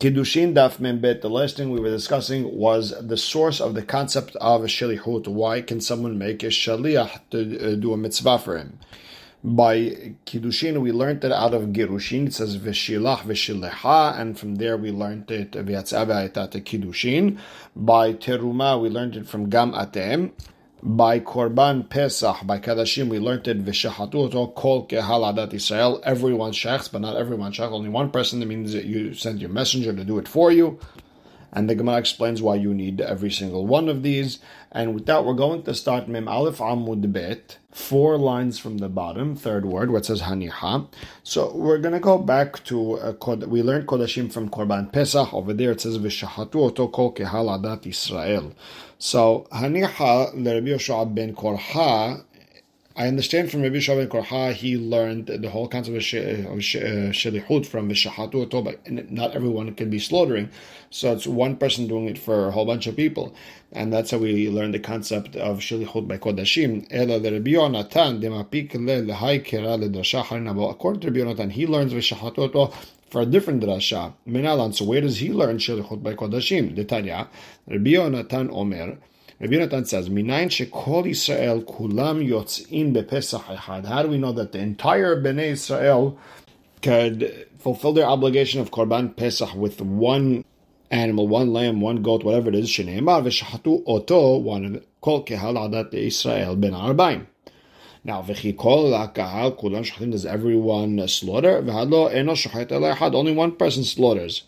[0.00, 4.34] Kiddushin Daf Membet, the last thing we were discussing was the source of the concept
[4.36, 5.28] of a shalichut.
[5.28, 8.78] Why can someone make a shaliach to uh, do a mitzvah for him?
[9.44, 12.28] By Kiddushin, we learned it out of Girushin.
[12.28, 17.38] It says Veshilach Veshilecha, and from there we learned it Kiddushin.
[17.76, 20.32] By Teruma, we learned it from Gam Atem
[20.82, 26.00] by Korban Pesach, by Kadashim, we learned it Vishahatuto Kol Kehal Adat Israel.
[26.04, 27.70] Everyone shechs, but not everyone shechs.
[27.70, 28.40] Only one person.
[28.40, 30.78] That means that you send your messenger to do it for you.
[31.52, 34.38] And the Gemara explains why you need every single one of these.
[34.70, 38.88] And with that, we're going to start Mem Aleph Amud Bet, four lines from the
[38.88, 40.88] bottom, third word, it says Haniha.
[41.24, 45.34] So we're going to go back to, uh, we learned Kodashim from Korban Pesach.
[45.34, 48.52] Over there it says Vishahatu Oto Kol Kehal Adat Israel.
[48.98, 52.22] So Haniha Rabbi Yoshua ben Korha
[52.96, 56.58] I understand from Rabbi Shabbat Korha, he learned the whole concept of uh,
[57.14, 60.50] shelichut from Vishahatu but not everyone can be slaughtering.
[60.90, 63.32] So it's one person doing it for a whole bunch of people.
[63.70, 66.90] And that's how we learned the concept of shelichut by Kodashim.
[66.90, 67.52] Rabbi
[68.18, 68.74] demapik.
[70.70, 72.74] According to Rabbi Yonatan, he learns Vishahatu
[73.08, 74.14] for a different drasha.
[74.26, 76.74] Menalan, so where does he learn shelichut by Kodashim?
[76.74, 77.28] The Tanya,
[77.68, 78.98] Rabbi Yonatan Omer,
[79.40, 84.52] Rabbi Yonatan says, "Minayin shekol Yisrael kulam yotzin bepesach echad." How do we know that
[84.52, 86.18] the entire Bnei Israel
[86.82, 90.44] could fulfill their obligation of korban pesach with one
[90.90, 92.68] animal, one lamb, one goat, whatever it is?
[92.68, 97.24] Shneimar v'shachatu oto one kol kehal adat Israel ben arbaim.
[98.04, 100.12] Now, v'chikol lakahal kulam shachtim.
[100.12, 101.62] Does everyone slaughter?
[101.62, 102.70] V'hadlo eno shachet.
[103.14, 104.42] Only one person slaughters.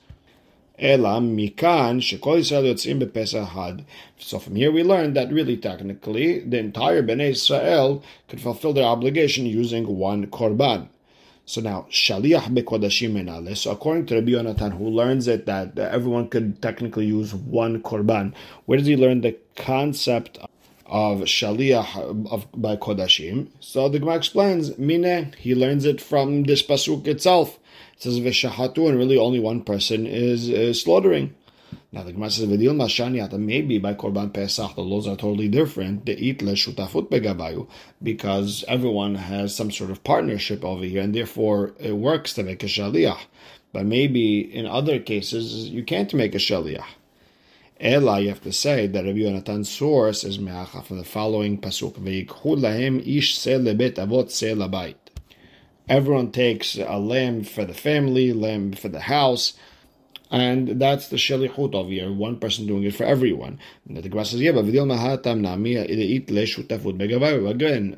[0.83, 3.84] Ela mikan shekol Yisrael yotzim bepesach
[4.19, 8.86] So from here we learn that really technically the entire Bnei Israel could fulfill their
[8.86, 10.88] obligation using one korban.
[11.47, 13.56] So now shaliach bekodashim menale.
[13.56, 18.34] So according to Rabbi Yonatan, who learns it that everyone could technically use one korban,
[18.66, 20.38] where does he learn the concept?
[20.84, 21.97] Of shaliach
[22.30, 23.47] of by kodashim.
[23.60, 27.59] So the Gemara explains, mine he learns it from this pasuk itself
[28.02, 31.32] says v'shahatu, and really only one person is, is slaughtering.
[31.92, 33.38] Now the Gemara says v'dil mashaniata.
[33.38, 36.04] Maybe by korban pesach the laws are totally different.
[36.04, 37.68] The it shutafut begabayu
[38.02, 42.64] because everyone has some sort of partnership over here, and therefore it works to make
[42.64, 43.20] a shaliach.
[43.72, 46.96] But maybe in other cases you can't make a shaliach.
[47.78, 52.00] Ela, you have to say that Rabbi Yonatan's source is me'acha from the following pasuk:
[52.00, 55.01] "V'yikhu lahem ish se lebet avot se labait."
[55.92, 59.53] Everyone takes a lamb for the family, lamb for the house,
[60.30, 62.10] and that's the shelichut of here.
[62.10, 63.58] One person doing it for everyone.
[63.86, 64.88] And the Gemara says, yeah, but again,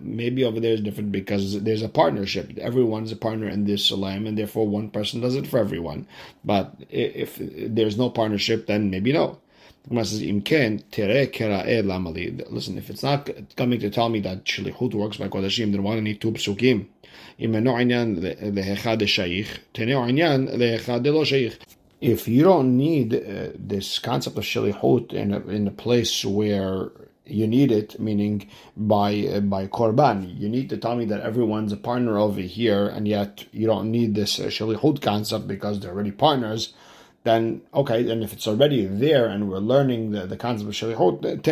[0.02, 2.58] maybe over there is different because there's a partnership.
[2.58, 6.08] Everyone's a partner in this lamb, and therefore one person does it for everyone.
[6.44, 9.38] But if there's no partnership, then maybe no.
[9.90, 10.38] Listen,
[12.78, 15.98] if it's not coming to tell me that shelichut works by kodashim, then why do
[15.98, 16.86] I need two psukim?
[22.00, 26.90] If you don't need uh, this concept of shalichut in a, in a place where
[27.26, 31.72] you need it, meaning by uh, by korban, you need to tell me that everyone's
[31.72, 35.92] a partner over here, and yet you don't need this uh, shalichut concept because they're
[35.92, 36.72] already partners
[37.24, 41.42] then okay, and if it's already there and we're learning the, the concept of shalichut,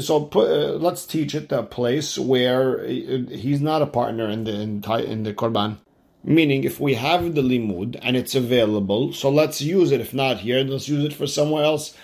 [0.00, 4.52] so put, uh, let's teach it a place where he's not a partner in the
[4.52, 5.78] in, in the korban.
[6.24, 10.00] Meaning, if we have the limud and it's available, so let's use it.
[10.00, 11.94] If not here, let's use it for somewhere else.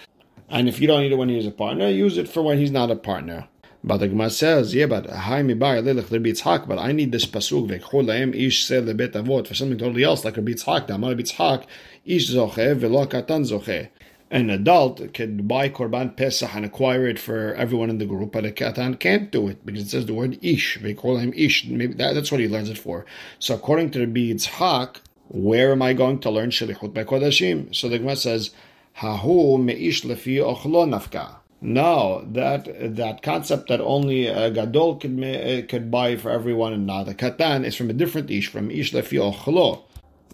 [0.49, 2.71] And if you don't need it when he's a partner, use it for when he's
[2.71, 3.49] not a partner.
[3.87, 7.27] But the Gemara says, yeah, but Hai Mibai Lelech Rabbi Yitzhak, but I need this
[7.27, 10.87] pasuk v'chol lahem ish se lebet avot for something totally else, like Rabbi Yitzhak.
[10.87, 11.67] The Amar Rabbi Yitzhak
[12.07, 13.91] ish zoche v'lo katan zoche.
[14.31, 18.47] An adult could buy Korban Pesach and acquire it for everyone in the group, but
[18.47, 20.79] a katan can't do it because it says the word ish.
[20.81, 21.67] They call him ish.
[21.67, 23.05] Maybe that, that's what he learns it for.
[23.39, 24.97] So according to the Rabbi Yitzhak,
[25.29, 27.75] where am I going to learn shalichut by kodashim?
[27.75, 28.51] So the Gemara says,
[28.97, 31.37] Hahu meish lefi ochlo nafka.
[31.67, 36.87] No, that that concept that only a gadol could uh, could buy for everyone and
[36.87, 39.85] not a katan is from a different ish, from ish lefi ochlo.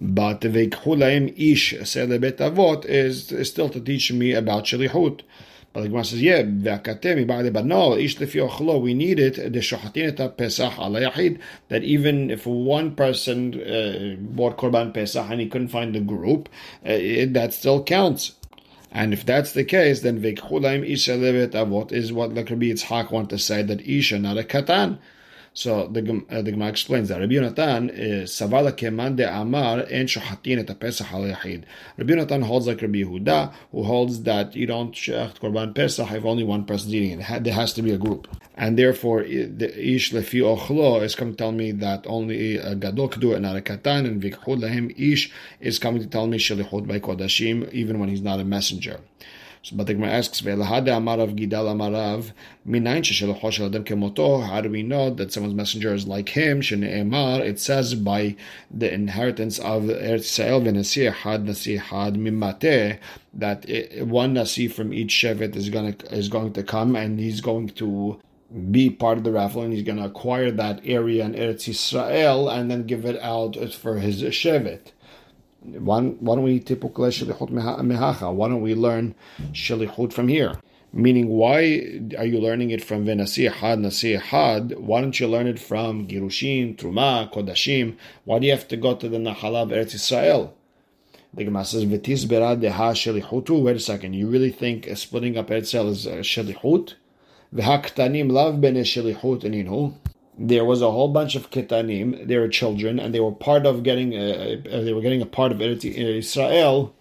[0.00, 5.20] But veikhu ish selebet avot is, is still to teach me about shalichut.
[5.72, 10.36] But the Gemara says, yeah, but no, ish lefi ochlo, we need it, the shohatin
[10.36, 11.38] pesach alayahid,
[11.68, 16.48] that even if one person uh, bought korban pesach and he couldn't find the group,
[16.84, 18.32] uh, it, that still counts.
[18.92, 23.12] And if that's the case, then Vikhudaim Isha Levet Avot is what like Rabbi Yitzhak
[23.12, 24.98] want to say that Isha, not a Katan.
[25.52, 30.06] So the uh, the Gemara explains that Rabbi Yonatan is savala keman de amar en
[30.06, 31.24] shohatin et pesach al.
[31.24, 31.64] Rabbi
[31.98, 36.44] Yonatan holds like Rabbi Yehuda, who holds that you don't shecht korban pesach if only
[36.44, 37.44] one person eating it.
[37.44, 41.38] There has to be a group, and therefore the ish lefi ochlo is coming to
[41.38, 44.94] tell me that only a gadol could do it, not a katan, and vikhud lahem
[44.96, 49.00] ish is coming to tell me shelichut by kodashim, even when he's not a messenger.
[49.62, 52.32] So, but the Gemara asks, "Ve'lahada amarav gidal amarav
[52.66, 56.62] minayin sheshelachosh adam kemoto." How do we know that someone's messenger is like him?
[56.62, 57.40] Shene'emar.
[57.40, 58.36] It says by
[58.70, 62.98] the inheritance of Eretz Yisrael v'nasih had nasih had mimate
[63.34, 63.66] that
[64.06, 68.18] one nasi from each shevet is to is going to come and he's going to
[68.70, 72.50] be part of the raffle and he's going to acquire that area in Eretz Yisrael
[72.52, 74.92] and then give it out for his shevet.
[75.62, 78.32] Why, why don't we shalichut mehacha?
[78.32, 79.14] Why don't we learn
[79.52, 80.54] shalichut from here?
[80.92, 84.76] Meaning, why are you learning it from Venasi Had Nasi Had?
[84.78, 87.96] Why don't you learn it from Girushin, Truma, Kodashim?
[88.24, 90.56] Why do you have to go to the Nahala of Eretz Israel?
[91.32, 94.14] The Gemara says, "V'tis berad deha shalichutu." Wait a second.
[94.14, 96.94] You really think splitting up Eretz Israel is uh, shalichut?
[97.54, 99.94] V'haktanim lav ben shalichut ininu
[100.42, 102.26] there was a whole bunch of ketanim.
[102.26, 104.14] They were children, and they were part of getting.
[104.14, 106.94] A, they were getting a part of Eretz uh, Israel,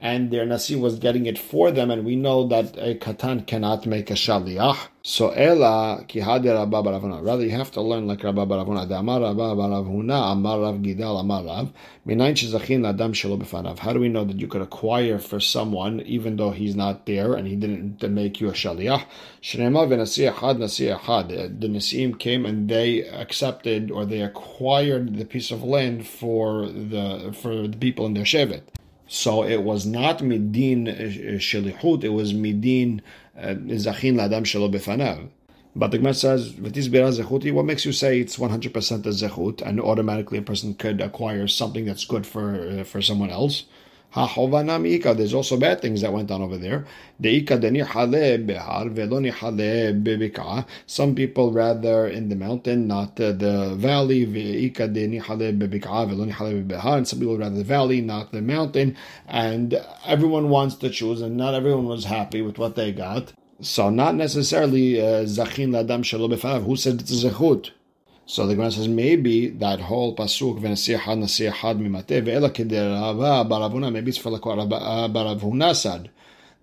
[0.00, 1.90] and their nasi was getting it for them.
[1.90, 4.88] And we know that a katan cannot make a shaliach.
[5.02, 7.24] So ela ki Rabba Baravuna.
[7.24, 8.88] Rather, you have to learn like Rabba Baravuna.
[8.96, 11.72] Amar Rabba Baravuna, Amar Rav Gidal, Amar Rav.
[12.06, 13.78] Minayin shezachin ladam shelo b'fanav.
[13.78, 17.34] How do we know that you could acquire for someone even though he's not there
[17.34, 19.04] and he didn't make you a shaliach?
[19.42, 21.32] Shneimah v'nasi achad nasi achad.
[21.32, 26.66] Uh, the nasim came and they accepted or they acquired the piece of land for
[26.66, 28.62] the for the people in their shevet.
[29.08, 33.00] So it was not midin uh, uh, shelichut, it was midin
[33.36, 35.28] uh, zachin ladam shelo befanav.
[35.74, 40.42] But the Gemara says, what makes you say it's 100% a zechut and automatically a
[40.42, 43.64] person could acquire something that's good for uh, for someone else?
[44.14, 46.86] There's also bad things that went on over there.
[50.86, 54.24] Some people rather in the mountain, not the valley.
[54.24, 55.26] And
[57.06, 58.96] some people rather the valley, not the mountain.
[59.26, 63.32] And everyone wants to choose, and not everyone was happy with what they got.
[63.60, 67.70] So not necessarily uh, zachin ladam shelo Who said it's a zechut?
[68.30, 74.10] So the Gemara says maybe that whole pasuk v'nasihad nasihad mimate ve'ela kederava baravuna maybe
[74.10, 76.10] it's for like what uh, baravuna said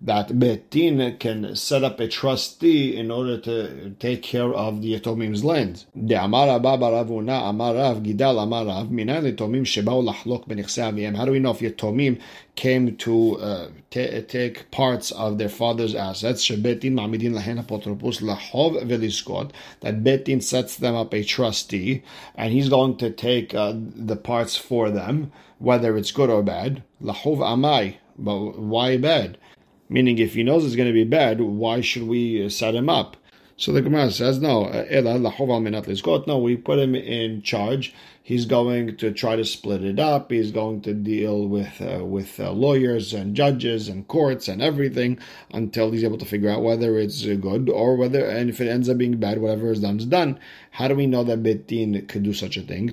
[0.00, 5.42] that Betin can set up a trustee in order to take care of the Yatomim's
[5.42, 5.86] land.
[5.94, 11.38] The Amar Abba Baravuna Amarav Gidal Amarav Minan Yatomim Shebao Lahlok Benichse How do we
[11.38, 12.20] know if Yatomim
[12.56, 16.46] came to uh, t- take parts of their father's assets?
[16.46, 19.52] Shebetin Ma'amidin Lahen Apotropos Lahov Veliskot.
[19.80, 22.02] That Betin sets them up a trustee,
[22.34, 26.82] and he's going to take uh, the parts for them, whether it's good or bad.
[27.02, 27.96] Lahov Amai.
[28.18, 29.38] But why bad?
[29.88, 32.88] Meaning, if he knows it's going to be bad, why should we uh, set him
[32.88, 33.16] up?
[33.58, 37.94] So the Gemara says, no, no, we put him in charge.
[38.22, 40.30] He's going to try to split it up.
[40.30, 45.18] He's going to deal with uh, with uh, lawyers and judges and courts and everything
[45.52, 48.90] until he's able to figure out whether it's good or whether, and if it ends
[48.90, 50.38] up being bad, whatever is done is done.
[50.72, 52.88] How do we know that Betin could do such a thing?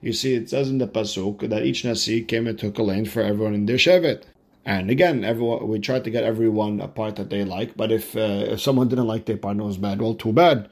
[0.00, 3.10] You see, it says in the pasuk that each nasi came and took a land
[3.10, 4.22] for everyone in their shevet.
[4.70, 7.76] And again, everyone we tried to get everyone a part that they like.
[7.76, 10.68] But if uh, if someone didn't like their part it was bad, well, too bad.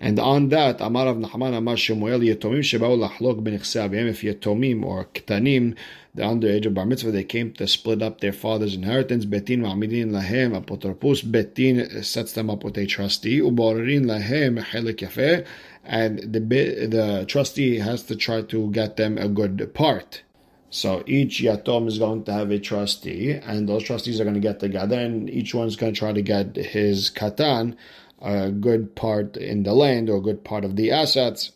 [0.00, 5.04] And on that, Amar of Nahman Amar Shemuel Yetomim Shebao Lahlok Ben If Yetomim or
[5.04, 5.76] Ktanim,
[6.12, 9.24] the underage of Bar Mitzvah, they came to split up their father's inheritance.
[9.26, 11.22] Betin Ma'amidin Lahem Apotropus.
[11.22, 13.38] Betin sets them up with a trustee.
[13.38, 15.46] Uborin Lahem Chelik Yafeh.
[15.84, 20.22] And the, the trustee has to try to get them a good part.
[20.70, 24.40] So each yatom is going to have a trustee, and those trustees are going to
[24.40, 27.76] get together, and each one's going to try to get his katan,
[28.22, 31.50] a good part in the land or a good part of the assets.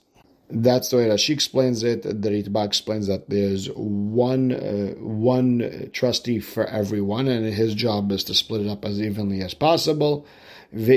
[0.50, 2.02] That's the way that she explains it.
[2.02, 8.25] The Ritba explains that there's one uh, one trustee for everyone, and his job is
[8.25, 10.26] to split it up as evenly as possible.
[10.73, 10.88] And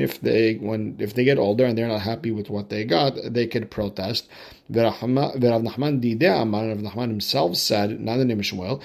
[0.00, 3.16] if they when if they get older and they're not happy with what they got,
[3.24, 4.28] they could protest.
[4.72, 8.80] Rav Nachman Rav Nachman himself said, not the name of Shmuel,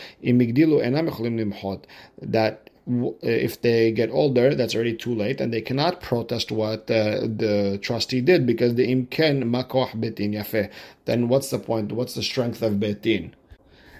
[2.21, 2.69] that
[3.21, 7.79] if they get older, that's already too late, and they cannot protest what uh, the
[7.81, 10.69] trustee did because the imken makoh betin yafe.
[11.05, 11.91] Then what's the point?
[11.91, 13.31] What's the strength of betin?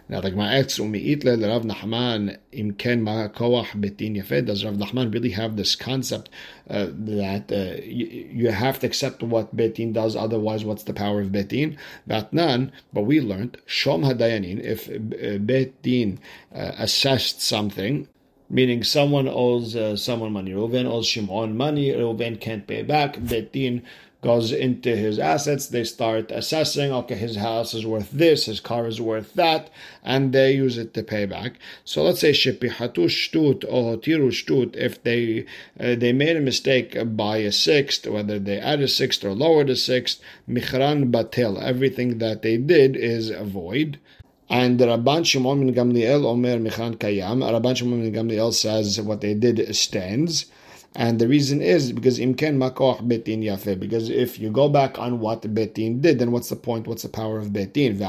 [0.08, 4.46] My ex umiitle Rav Nachman imken ma'akoach betin yafed.
[4.46, 6.30] Does Rav Nachman really have this concept
[6.70, 11.22] uh, that uh, you, you, have to accept what betin does, otherwise, what's the power
[11.22, 11.76] of betin?
[12.08, 14.60] Batnan, but we learned shom hadayanin.
[14.64, 16.20] If uh, betin
[16.54, 18.08] uh, assessed something,
[18.48, 20.52] meaning someone owes uh, someone money.
[20.52, 21.90] Reuven owes Shimon money.
[21.90, 23.16] Reuven can't pay back.
[23.16, 23.82] Betin
[24.22, 25.68] goes into his assets.
[25.68, 29.70] They start assessing, okay, his house is worth this, his car is worth that,
[30.04, 31.60] and they use it to pay back.
[31.84, 35.46] So let's say shepihatu shtut or tiru shtut, if they
[35.80, 39.70] uh, they made a mistake by a sixth, whether they add a sixth or lowered
[39.70, 44.00] a sixth, michran batel, everything that they did is void.
[44.50, 47.40] And Rabban Shimon ben Gamliel Omer Michan Kayam.
[47.44, 50.46] Rabban Shimon ben Gamliel says what they did stands.
[50.98, 53.78] And the reason is because imken makoch betin yafe.
[53.78, 56.88] Because if you go back on what betin did, then what's the point?
[56.88, 58.00] What's the power of betin?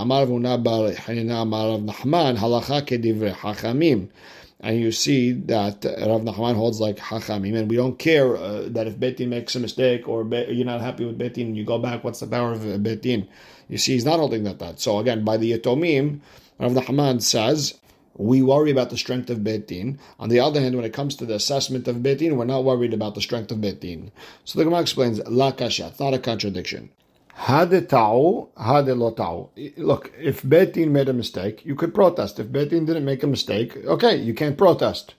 [4.61, 8.87] And you see that Rav Nachman holds like hachamim, and we don't care uh, that
[8.87, 12.05] if betin makes a mistake or be, you're not happy with betin, you go back.
[12.05, 13.27] What's the power of betin?
[13.69, 14.61] You see, he's not holding that.
[14.61, 16.21] That so again by the yatomim,
[16.61, 17.75] Rav Nachman says
[18.19, 19.99] we worry about the strength of Beit Din.
[20.19, 22.65] On the other hand, when it comes to the assessment of Beit Din, we're not
[22.65, 24.11] worried about the strength of Beit Din.
[24.45, 26.91] So the Gemara explains, La kasha, it's not a contradiction.
[27.35, 29.49] Hade ta'u, hade lo ta'u.
[29.77, 32.39] Look, if Beit Din made a mistake, you could protest.
[32.39, 35.15] If Beit Din didn't make a mistake, okay, you can't protest.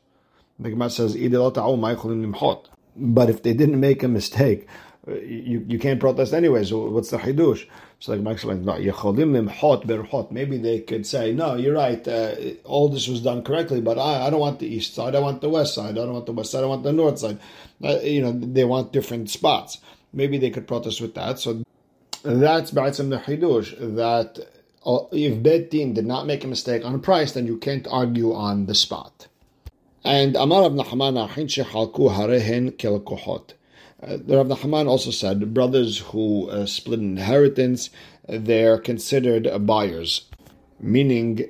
[0.59, 4.67] The Gemara says, But if they didn't make a mistake,
[5.07, 6.63] you, you can't protest anyway.
[6.63, 7.67] So what's the hidush?
[7.99, 10.31] So like Max explains, no, yecholim hot berhot.
[10.31, 12.07] Maybe they could say, no, you're right.
[12.07, 15.15] Uh, all this was done correctly, but I, I don't want the east side.
[15.15, 15.91] I want the west side.
[15.91, 16.63] I don't want the west side.
[16.63, 17.39] I want the north side.
[17.83, 19.79] Uh, you know, they want different spots.
[20.13, 21.39] Maybe they could protest with that.
[21.39, 21.63] So
[22.23, 24.39] that's Ba'atzim the hidush that
[24.85, 28.31] uh, if Bet Din did not make a mistake on price, then you can't argue
[28.33, 29.27] on the spot.
[30.03, 33.53] And Amar of Nahman Achin Shehalku Harehen Kelkohot.
[34.01, 37.89] Uh, Rav Nachman also said brothers who uh, split inheritance,
[38.27, 40.25] they're considered buyers,
[40.79, 41.49] meaning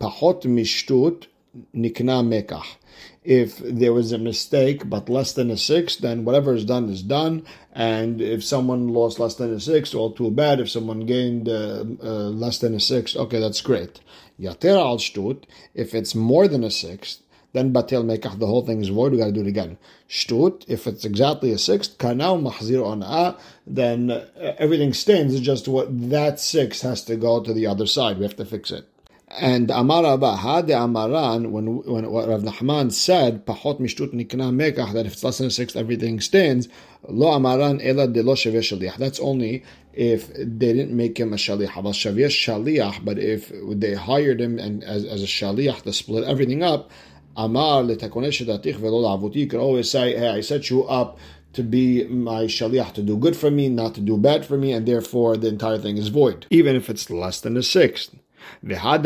[0.00, 1.26] pachot mishtut
[1.74, 2.76] nikna mekach.
[3.24, 7.02] If there was a mistake but less than a sixth, then whatever is done is
[7.02, 7.44] done.
[7.72, 10.60] And if someone lost less than a sixth, all too bad.
[10.60, 14.00] If someone gained uh, uh, less than a sixth, okay, that's great.
[14.38, 15.42] Yater al shtut,
[15.74, 17.22] if it's more than a sixth,
[17.52, 19.12] then batel mekach, the whole thing is void.
[19.12, 19.78] We got to do it again.
[20.08, 24.26] Shtut, if it's exactly a sixth, kanau mahzir on'a, then uh,
[24.58, 25.34] everything stands.
[25.34, 28.18] It's just what that sixth has to go to the other side.
[28.18, 28.88] We have to fix it.
[29.28, 34.92] And Amar Abba, Hade Amaran, when when what Rav Nachman said, Pachot Mishtut Nikna Mekach,
[34.92, 36.68] that if it's less than a sixth, everything stands.
[37.08, 38.96] Lo Amaran Ela de Lo Shaliach.
[38.96, 41.72] That's only if they didn't make him a Shaliach.
[41.72, 46.90] Shaliach, but if they hired him and as, as a Shaliach to split everything up,
[47.36, 51.18] Amar velo You can always say, hey, I set you up
[51.52, 54.72] to be my shaliach, to do good for me, not to do bad for me,
[54.72, 58.14] and therefore the entire thing is void, even if it's less than a sixth.
[58.62, 59.04] We said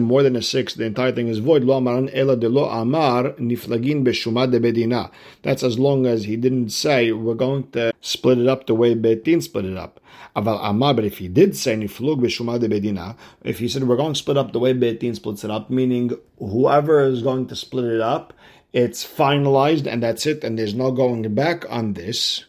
[0.00, 1.64] more than a sixth, the entire thing is void.
[1.64, 5.10] Lo amaran ela de lo amar niflagin b'shuma de bedina.
[5.42, 8.94] That's as long as he didn't say we're going to split it up the way
[8.94, 10.00] Betin split it up.
[10.36, 13.96] Aval Amar, but if he did say Niflug Bishuma de Bedina, if he said we're
[13.96, 17.56] going to split up the way Betin splits it up, meaning whoever is going to
[17.56, 18.34] split it up,
[18.74, 22.44] it's finalized and that's it, and there's no going back on this.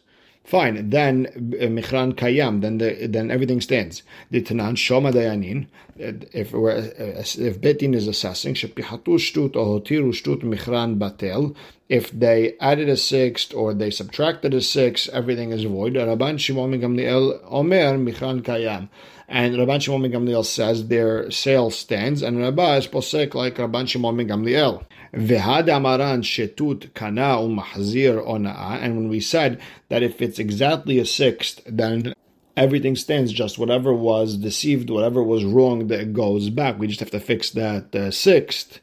[0.48, 1.28] Fine, then
[1.62, 4.02] uh, Michran Kayam, then the, then everything stands.
[4.32, 10.14] The Tanan Shoma Dayanin, if we're, uh, if Betin is assessing, Shepihatu Shtut or Hotiru
[10.14, 11.54] Shtut Michran Batel,
[11.90, 15.96] if they added a sixth or they subtracted a sixth, everything is void.
[15.96, 18.88] Rabban Shimon Gamliel Omer Michran Kayam.
[19.30, 24.16] And Rabban Shimon Gamliel says their sale stands, and Rabba is posek like Rabban Shimon
[24.18, 24.86] Gamliel.
[25.14, 28.82] Vehad amaran shetut kana umahzir ona'a.
[28.82, 32.14] And when we said that if it's exactly a sixth, then
[32.56, 36.80] everything stands just whatever was deceived, whatever was wrong, that goes back.
[36.80, 38.80] We just have to fix that uh, sixth.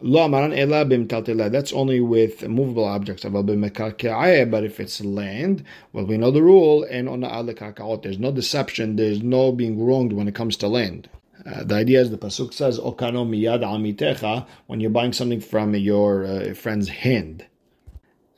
[0.00, 3.24] That's only with movable objects.
[3.24, 6.84] But if it's land, well, we know the rule.
[6.84, 8.94] And on the there's no deception.
[8.96, 11.08] There's no being wronged when it comes to land.
[11.44, 15.74] Uh, the idea is the pasuk says "Okano miyad amitecha" when you're buying something from
[15.74, 17.46] your uh, friend's hand,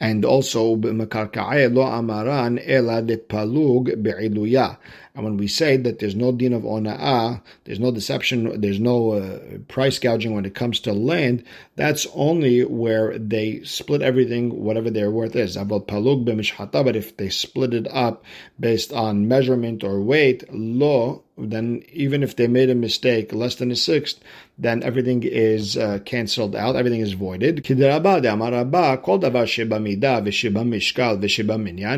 [0.01, 4.79] and also lo amaran ela de palug be'iluya.
[5.15, 9.13] And when we say that there's no din of ona'ah, there's no deception, there's no
[9.13, 11.45] uh, price gouging when it comes to land,
[11.77, 15.57] that's only where they split everything, whatever their worth is.
[15.57, 18.25] But if they split it up
[18.59, 23.71] based on measurement or weight, lo, then even if they made a mistake less than
[23.71, 24.21] a sixth,
[24.59, 27.57] then everything is uh, cancelled out, everything is voided.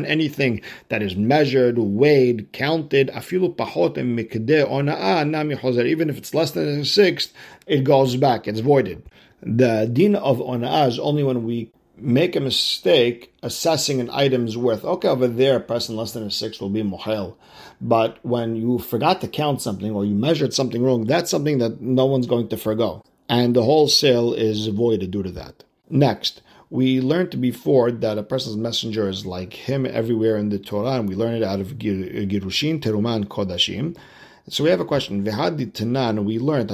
[0.05, 3.19] Anything that is measured, weighed, counted, even
[6.09, 7.33] if it's less than a sixth,
[7.67, 9.03] it goes back, it's voided.
[9.41, 14.83] The din of ona'ah is only when we make a mistake assessing an item's worth.
[14.83, 17.35] Okay, over there, a person less than a six will be mohel.
[17.79, 21.81] But when you forgot to count something or you measured something wrong, that's something that
[21.81, 23.03] no one's going to forgo.
[23.29, 25.63] And the whole sale is voided due to that.
[25.89, 30.99] Next, we learned before that a person's messenger is like him everywhere in the Torah,
[30.99, 33.95] and we learn it out of Girushin, Teruman, Kodashim.
[34.49, 35.23] So we have a question.
[35.23, 36.71] V'hadi tanan, we learned,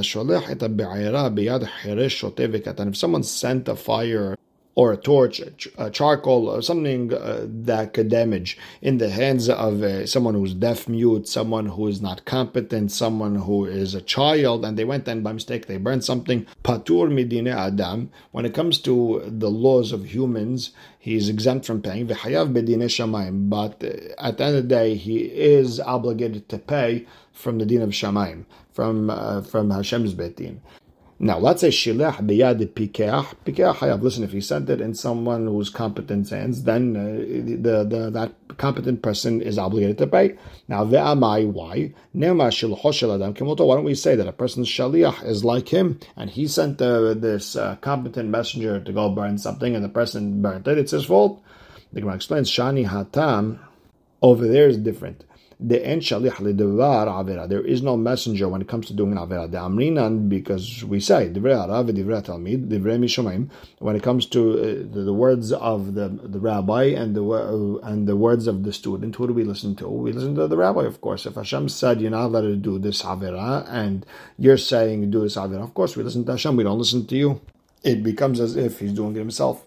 [2.88, 4.36] If someone sent a fire
[4.80, 5.42] or a torch,
[5.78, 10.54] a charcoal, or something uh, that could damage in the hands of uh, someone who's
[10.54, 15.06] deaf mute, someone who is not competent, someone who is a child, and they went
[15.10, 16.48] and by mistake they burned something.
[16.64, 18.10] Patur midine adam.
[18.32, 22.08] When it comes to the laws of humans, he is exempt from paying.
[22.08, 23.50] V'hayav bedine shamayim.
[23.50, 27.66] But uh, at the end of the day, he is obligated to pay from the
[27.66, 30.60] din of shamayim, from uh, from Hashem's betin.
[31.22, 33.36] Now, let's say shilach biyad pikeach.
[33.46, 34.02] Pikeach hayav.
[34.02, 37.04] Listen, if he sent it in someone who's competent hands, then uh,
[37.62, 40.38] the, the that competent person is obligated to pay.
[40.70, 41.94] Now, ve'amai, why?
[42.16, 43.68] Nema shilchoshel adam kemoto.
[43.68, 47.14] Why don't we say that a person's shaliach is like him, and he sent uh,
[47.14, 50.78] this uh, competent messenger to go burn something, and the person burnt it?
[50.78, 51.44] It's his fault.
[51.92, 53.60] The Gemara explains, shani hatam.
[54.22, 55.24] Over there is different
[55.62, 57.50] avera.
[57.50, 59.52] There is no messenger when it comes to doing an avera.
[59.52, 63.50] The amrinan because we say divrei harav divrei talmid divrei mishomayim.
[63.80, 64.64] When it comes to uh,
[64.94, 68.72] the, the, words of the the rabbi and the uh, and the words of the
[68.72, 69.88] student, who do we listen to?
[69.90, 71.26] We listen to the rabbi, of course.
[71.26, 74.06] If Hashem said you're not allowed to do this avera, and
[74.38, 76.56] you're saying do this avera, of course we listen to Hashem.
[76.56, 77.42] We don't listen to you.
[77.84, 79.66] It becomes as if he's doing it himself.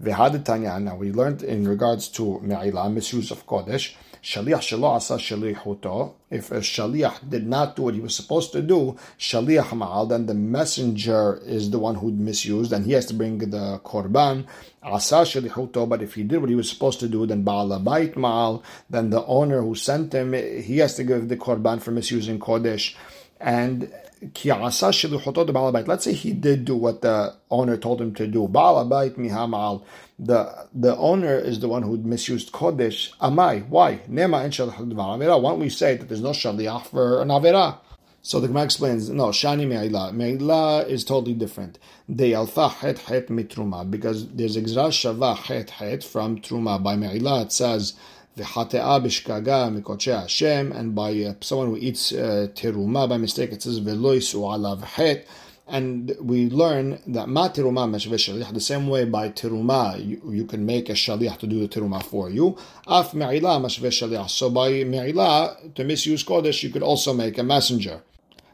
[0.00, 3.94] Now we learned in regards to me'ilah, misuse of kodesh.
[4.22, 6.14] Shaliach shelo asa shalichuto.
[6.30, 10.26] If a shaliach did not do what he was supposed to do, shaliach ma'al, then
[10.26, 14.46] the messenger is the one who misused, and he has to bring the korban.
[14.80, 15.88] Asa shalichuto.
[15.88, 19.26] But if he did what he was supposed to do, then ba'al ma'al, then the
[19.26, 22.94] owner who sent him, he has to give the korban for misusing kodesh.
[23.40, 28.46] And Let's say he did do what the owner told him to do.
[28.46, 29.82] Balabait mihamal.
[30.18, 33.16] The the owner is the one who misused kodesh.
[33.18, 33.66] Amai.
[33.68, 34.00] Why?
[34.08, 37.78] Nema Why don't we say that there's no shaliach for an avera?
[38.24, 40.12] So the Gemara explains, no, shani me'ila.
[40.12, 41.80] Me'ila is totally different.
[42.08, 46.80] They alfa het het mitruma because there's exra shava het het from truma.
[46.80, 47.94] By me'ila it says
[48.36, 53.62] v'hate'a b'shkaga mikotche Hashem, and by uh, someone who eats uh, teruma by mistake, it
[53.62, 55.26] says v'lo yisu alav het.
[55.68, 60.66] And we learn that ma teruma meshve the same way by teruma you, you, can
[60.66, 62.58] make a shaliach to do the teruma for you.
[62.86, 68.02] Af me'ila meshve So by me'ila, to misuse kodesh, you could also make a messenger.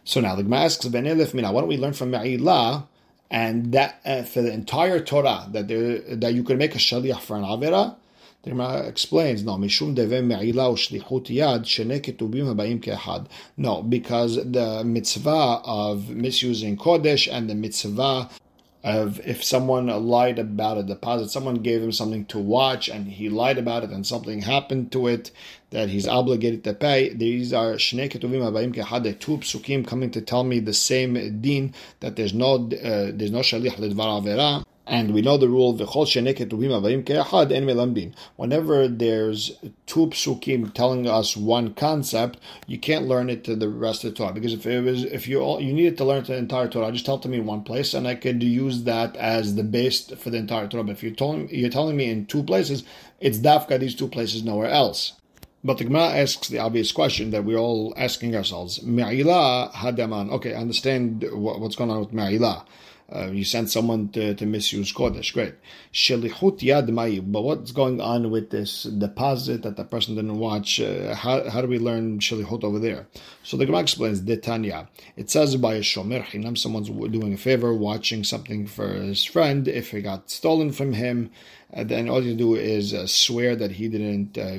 [0.04, 2.86] So now the Gemara asks, why don't we learn from me'ila
[3.30, 7.20] and that uh, for the entire Torah that there, that you could make a shaliach
[7.20, 7.96] for an avera?
[8.48, 13.26] Gemara explains, no, mishum yad habayim.
[13.56, 18.30] No, because the mitzvah of misusing kodesh and the mitzvah
[18.84, 23.28] of if someone lied about a deposit, someone gave him something to watch and he
[23.28, 25.30] lied about it and something happened to it
[25.70, 27.12] that he's obligated to pay.
[27.12, 31.74] These are shnei ketuvim habayim ke'ehad, two psukim coming to tell me the same din
[32.00, 34.64] that there's no uh, there's no shalich ledvar avera.
[34.90, 35.74] And we know the rule,
[38.36, 39.52] whenever there's
[39.86, 44.16] two psukim telling us one concept, you can't learn it to the rest of the
[44.16, 44.32] Torah.
[44.32, 47.04] Because if it was, if you all, you needed to learn the entire Torah, just
[47.04, 50.30] tell to me in one place, and I could use that as the base for
[50.30, 50.84] the entire Torah.
[50.84, 52.82] But if you're telling, you're telling me in two places,
[53.20, 55.12] it's dafka these two places, nowhere else.
[55.62, 60.30] But the Gemara asks the obvious question that we're all asking ourselves: Me'ila hadaman.
[60.30, 62.64] Okay, understand what's going on with Me'ila.
[63.10, 65.32] Uh, you sent someone to, to misuse Kodesh.
[65.32, 65.54] Great.
[65.94, 67.20] Shelichut yad ma'i.
[67.20, 70.78] But what's going on with this deposit that the person didn't watch?
[70.78, 73.06] Uh, how, how do we learn Shelichut over there?
[73.42, 74.88] So the Gemara explains, Detanya.
[75.16, 79.66] It says by a shomer chinam, someone's doing a favor, watching something for his friend.
[79.66, 81.30] If it got stolen from him,
[81.72, 84.50] uh, then all you do is uh, swear that he didn't uh,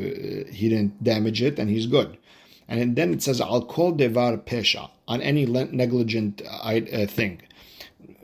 [0.52, 2.18] he didn't damage it, and he's good.
[2.68, 7.42] And then it says, I'll call devar pesha, on any negligent uh, thing.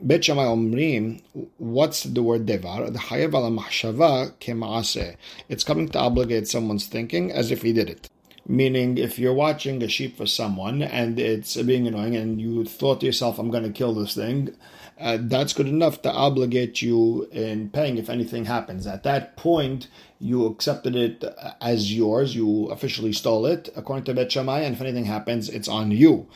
[0.02, 1.22] Omrim,
[1.58, 2.90] what's the word devar?
[2.90, 5.16] The chayav ala mahshava kemaase.
[5.48, 8.08] It's coming to obligate someone's thinking as if he did it.
[8.48, 13.00] Meaning, if you're watching a sheep for someone and it's being annoying and you thought
[13.00, 14.54] to yourself, I'm going to kill this thing,
[15.00, 18.86] uh, that's good enough to obligate you in paying if anything happens.
[18.86, 21.24] At that point, you accepted it
[21.60, 25.68] as yours, you officially stole it, according to Bet Shammai, and if anything happens, it's
[25.68, 26.28] on you.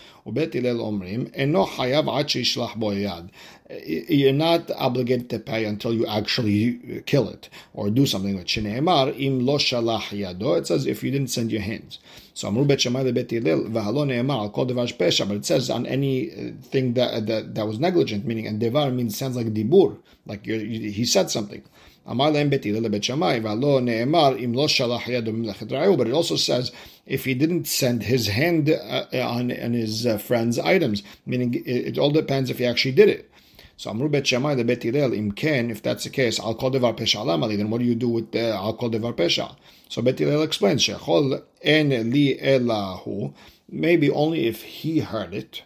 [3.86, 10.58] You're not obligated to pay until you actually kill it or do something with yado.
[10.58, 11.98] It says if you didn't send your hands.
[12.34, 18.60] So but it says on anything uh, that, uh, that that was negligent, meaning and
[18.60, 21.62] devar means sounds like dibur, like he said something.
[22.10, 26.34] Amar lehem bet Hillel bet v'halo ne'emar im lo shalah yado b'mlechet But it also
[26.34, 26.72] says
[27.06, 31.68] if he didn't send his hand uh, on on his uh, friend's items, meaning it,
[31.68, 33.30] it all depends if he actually did it.
[33.76, 36.70] So Amru Bet Shammai the Bet Hillel im ken, if that's the case, al kol
[36.70, 39.54] devar pesha alamali, then what do you do with the al kol devar pesha?
[39.88, 43.32] So Bet Hillel explains, shechol en li elahu,
[43.70, 45.62] maybe only if he heard it.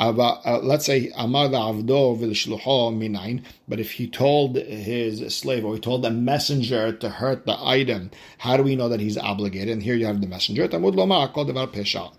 [0.00, 5.80] Uh, let's say Amar Avdo v'lishlucho minayin, but if he told his slave or he
[5.80, 9.68] told the messenger to hurt the item, how do we know that he's obligated?
[9.68, 10.66] And here you have the messenger.
[10.66, 12.12] Tamud lomar kol devar pesha.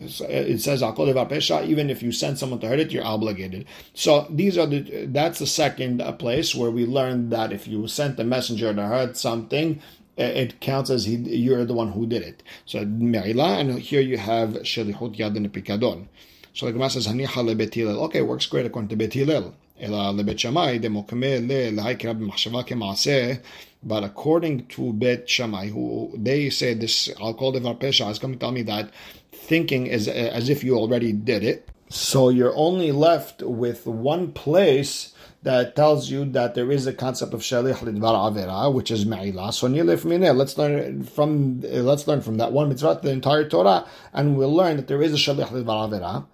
[0.00, 0.82] Uh, it says.
[0.82, 3.66] Even if you send someone to hurt it, you're obligated.
[3.94, 5.06] So these are the.
[5.06, 8.82] That's the second uh, place where we learned that if you sent a messenger to
[8.82, 9.80] hurt something,
[10.18, 12.42] uh, it counts as he, you're the one who did it.
[12.64, 16.08] So me'ila, and here you have shelichut yadin pikadon.
[16.58, 18.02] So the Gemara says, Hanicha lebet Hillel.
[18.06, 19.54] Okay, works great according to Bet Hillel.
[19.78, 23.40] Ela lebet Shammai, demokame le lehaikra b'machshava kemaaseh.
[23.80, 28.40] But according to Bet Shammai, who they say this I'll call the Varpesha is coming
[28.40, 28.90] to tell me that
[29.30, 31.68] thinking is as if you already did it.
[31.90, 37.34] So you're only left with one place that tells you that there is a concept
[37.34, 39.54] of shalich lidvar avera, which is Meila.
[39.54, 40.36] So nilif mineh.
[40.36, 44.74] Let's learn from let's learn from that one mitzvah the entire Torah, and we'll learn
[44.74, 46.26] that there is a shalich lidvar avera.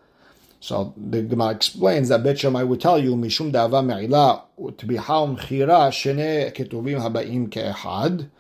[0.65, 5.91] So the Gemara explains that Bet Shammai would tell you mishum da'ava me'ila haum chira
[5.93, 8.31] shene ketuvim habaim ke'ehad.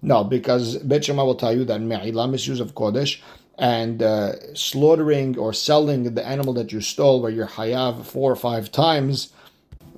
[0.00, 3.20] No, because Bet Shammai will tell you that me'ila misuse of kodesh
[3.58, 8.36] and uh, slaughtering or selling the animal that you stole where you're hayav four or
[8.36, 9.34] five times,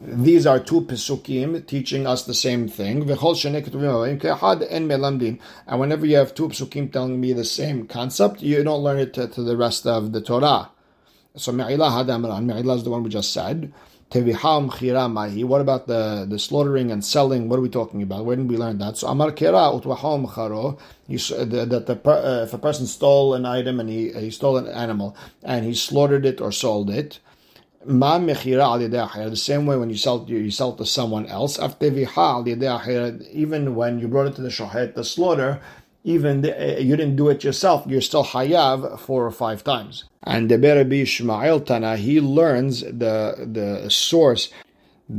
[0.01, 3.09] these are two pesukim teaching us the same thing.
[3.09, 3.21] And
[5.81, 9.29] whenever you have two pesukim telling me the same concept, you don't learn it to,
[9.29, 10.71] to the rest of the Torah.
[11.39, 13.73] So Me'ilah Hadamran, Me'ilah is the one we just said.
[14.11, 15.45] Teviham chira mahi.
[15.45, 17.49] What about the, the slaughtering and selling?
[17.51, 18.25] What are we talking about?
[18.25, 18.97] Where did we learn that?
[18.97, 20.79] So Amar kira utwahom charo.
[21.09, 25.15] That the uh, if a person stole an item and he he stole an animal
[25.43, 27.19] and he slaughtered it or sold it.
[27.85, 31.59] Ma The same way when you sell you sell to someone else.
[31.81, 35.61] Even when you brought it to the shohet, the slaughter,
[36.15, 40.05] even the, uh, you didn't do it yourself, you're still hayav four or five times.
[40.23, 43.17] And the Berabi Ishmael Tana, he learns the
[43.59, 44.49] the source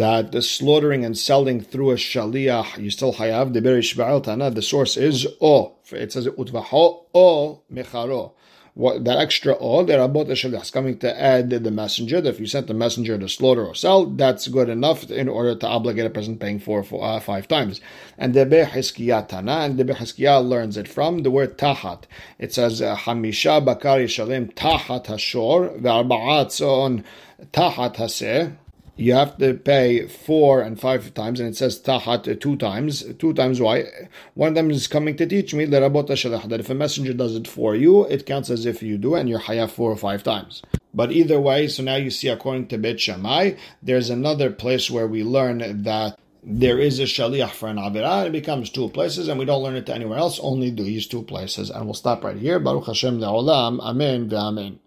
[0.04, 3.54] that the slaughtering and selling through a shaliach, you still hayav.
[3.54, 5.76] The Berabi Ishmael Tana, the source is o.
[5.92, 8.34] It says utvaho o mecharo
[8.80, 12.22] what that extra or the rabot is coming to add the messenger.
[12.22, 15.54] That if you sent the messenger to slaughter or sell, that's good enough in order
[15.54, 17.82] to obligate a person paying four, four uh, five times.
[18.18, 22.04] And the Beheskiyatana and the Beheskiya learns it from the word tahat.
[22.38, 27.04] It says uh, hamisha bakari shalim tahat hashor ve'arba'at
[27.52, 28.56] tahat haseh
[29.00, 33.04] you have to pay four and five times, and it says tahat two times.
[33.18, 33.86] Two times why?
[34.34, 37.76] One of them is coming to teach me that if a messenger does it for
[37.76, 40.62] you, it counts as if you do, and you're hayaf four or five times.
[40.94, 45.08] But either way, so now you see, according to Bet Shammai, there's another place where
[45.08, 49.40] we learn that there is a shaliach for an avira, it becomes two places, and
[49.40, 51.70] we don't learn it anywhere else, only these two places.
[51.70, 52.60] And we'll stop right here.
[52.60, 54.80] Baruch Hashem le'olam, amen ve'amen.